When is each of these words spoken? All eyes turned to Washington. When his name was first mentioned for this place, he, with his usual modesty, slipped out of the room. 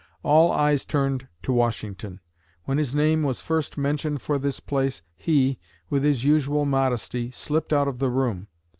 All 0.23 0.51
eyes 0.51 0.83
turned 0.83 1.27
to 1.43 1.53
Washington. 1.53 2.21
When 2.63 2.79
his 2.79 2.95
name 2.95 3.21
was 3.21 3.39
first 3.39 3.77
mentioned 3.77 4.23
for 4.23 4.39
this 4.39 4.59
place, 4.59 5.03
he, 5.15 5.59
with 5.91 6.03
his 6.03 6.23
usual 6.25 6.65
modesty, 6.65 7.29
slipped 7.29 7.71
out 7.71 7.87
of 7.87 7.99
the 7.99 8.09
room. 8.09 8.47